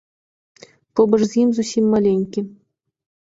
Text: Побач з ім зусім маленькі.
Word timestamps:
Побач 0.99 1.19
з 1.27 1.33
ім 1.43 1.49
зусім 1.57 1.85
маленькі. 1.97 2.39